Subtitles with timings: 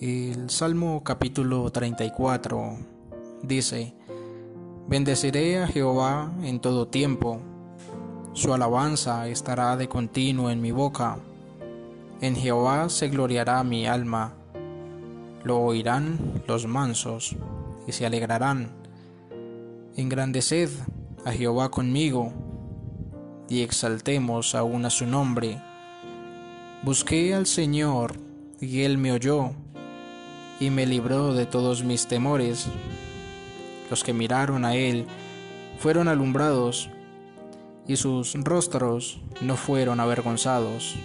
[0.00, 2.78] El Salmo capítulo 34
[3.42, 3.94] dice,
[4.88, 7.40] Bendeciré a Jehová en todo tiempo,
[8.32, 11.18] su alabanza estará de continuo en mi boca,
[12.20, 14.34] en Jehová se gloriará mi alma,
[15.44, 17.36] lo oirán los mansos
[17.86, 18.72] y se alegrarán.
[19.96, 20.70] Engrandeced
[21.24, 22.32] a Jehová conmigo
[23.48, 25.62] y exaltemos aún a su nombre.
[26.82, 28.14] Busqué al Señor
[28.60, 29.52] y él me oyó
[30.60, 32.66] y me libró de todos mis temores.
[33.90, 35.06] Los que miraron a él
[35.78, 36.88] fueron alumbrados
[37.86, 40.96] y sus rostros no fueron avergonzados.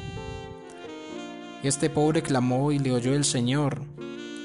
[1.64, 3.82] Este pobre clamó y le oyó el Señor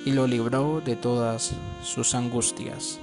[0.04, 1.52] y lo libró de todas
[1.82, 2.98] sus angustias.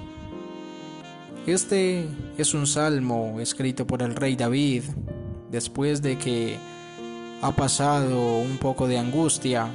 [1.46, 2.06] Este
[2.38, 4.84] es un salmo escrito por el rey David
[5.50, 6.56] después de que
[7.40, 9.68] ha pasado un poco de angustia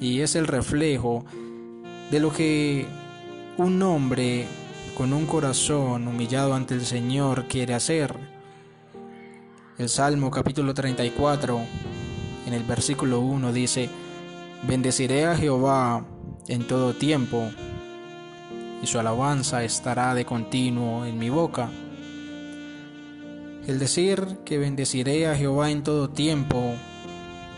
[0.00, 1.24] y es el reflejo
[2.10, 2.86] de lo que
[3.56, 4.46] un hombre
[4.96, 8.14] con un corazón humillado ante el Señor quiere hacer.
[9.78, 11.60] El Salmo capítulo 34
[12.46, 13.88] en el versículo 1 dice,
[14.66, 16.06] Bendeciré a Jehová
[16.46, 17.50] en todo tiempo,
[18.82, 21.70] y su alabanza estará de continuo en mi boca.
[23.66, 26.74] El decir que bendeciré a Jehová en todo tiempo,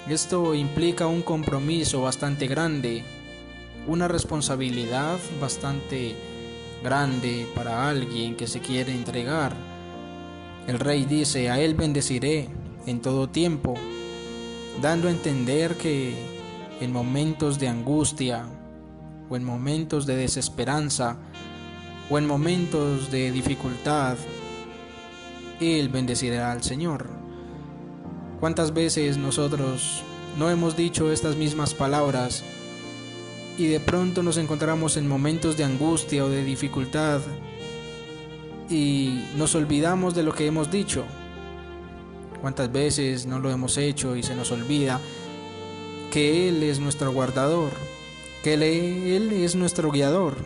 [0.09, 3.05] esto implica un compromiso bastante grande
[3.87, 6.15] una responsabilidad bastante
[6.83, 9.55] grande para alguien que se quiere entregar.
[10.67, 12.49] El rey dice, a él bendeciré
[12.87, 13.75] en todo tiempo,
[14.83, 16.15] dando a entender que
[16.81, 18.45] en momentos de angustia
[19.29, 21.17] o en momentos de desesperanza
[22.11, 24.17] o en momentos de dificultad,
[25.61, 27.07] él bendecirá al Señor.
[28.41, 30.03] ¿Cuántas veces nosotros
[30.39, 32.45] no hemos dicho estas mismas palabras
[33.59, 37.21] y de pronto nos encontramos en momentos de angustia o de dificultad
[38.69, 41.05] y nos olvidamos de lo que hemos dicho.
[42.41, 45.01] ¿Cuántas veces no lo hemos hecho y se nos olvida
[46.13, 47.71] que Él es nuestro guardador,
[48.43, 50.37] que Él es nuestro guiador?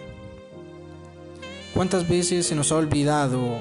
[1.75, 3.59] ¿Cuántas veces se nos ha olvidado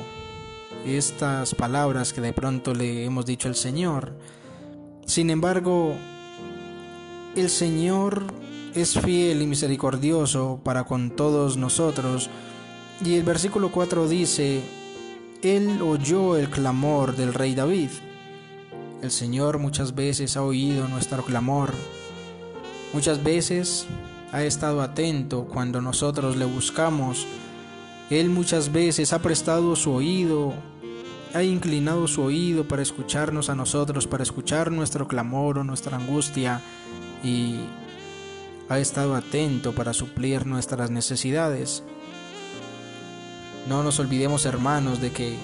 [0.85, 4.13] estas palabras que de pronto le hemos dicho al Señor?
[5.05, 5.95] Sin embargo,
[7.35, 8.25] el Señor
[8.75, 12.29] es fiel y misericordioso para con todos nosotros.
[13.03, 14.61] Y el versículo 4 dice,
[15.41, 17.89] Él oyó el clamor del rey David.
[19.01, 21.73] El Señor muchas veces ha oído nuestro clamor.
[22.93, 23.85] Muchas veces
[24.31, 27.25] ha estado atento cuando nosotros le buscamos.
[28.09, 30.53] Él muchas veces ha prestado su oído,
[31.33, 36.61] ha inclinado su oído para escucharnos a nosotros, para escuchar nuestro clamor o nuestra angustia.
[37.23, 37.59] Y
[38.69, 41.83] ha estado atento para suplir nuestras necesidades.
[43.67, 45.35] No nos olvidemos, hermanos, de que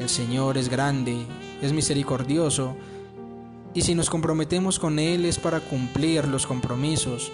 [0.00, 1.24] el Señor es grande,
[1.62, 2.76] es misericordioso,
[3.72, 7.30] y si nos comprometemos con Él es para cumplir los compromisos.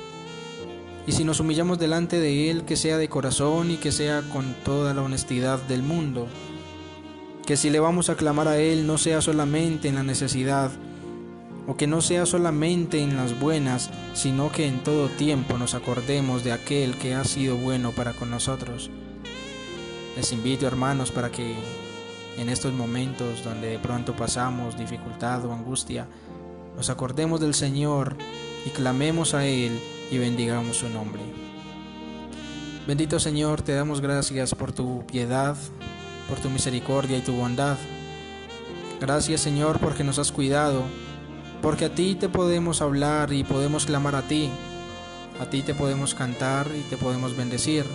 [1.06, 4.54] Y si nos humillamos delante de Él, que sea de corazón y que sea con
[4.64, 6.26] toda la honestidad del mundo.
[7.46, 10.70] Que si le vamos a clamar a Él no sea solamente en la necesidad,
[11.66, 16.42] o que no sea solamente en las buenas, sino que en todo tiempo nos acordemos
[16.44, 18.90] de aquel que ha sido bueno para con nosotros.
[20.16, 21.54] Les invito hermanos para que
[22.38, 26.06] en estos momentos donde de pronto pasamos dificultad o angustia,
[26.76, 28.16] nos acordemos del Señor
[28.66, 29.78] y clamemos a Él
[30.10, 31.22] y bendigamos su nombre.
[32.86, 35.56] Bendito Señor, te damos gracias por tu piedad,
[36.28, 37.76] por tu misericordia y tu bondad.
[39.00, 40.82] Gracias Señor porque nos has cuidado
[41.62, 44.50] porque a ti te podemos hablar y podemos clamar a ti.
[45.40, 47.86] A ti te podemos cantar y te podemos bendecir.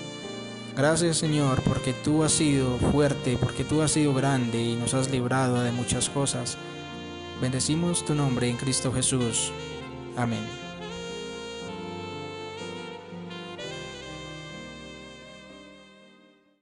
[0.75, 5.11] Gracias Señor porque tú has sido fuerte, porque tú has sido grande y nos has
[5.11, 6.57] librado de muchas cosas.
[7.41, 9.51] Bendecimos tu nombre en Cristo Jesús.
[10.15, 10.66] Amén.